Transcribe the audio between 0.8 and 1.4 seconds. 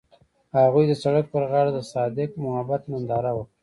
د سړک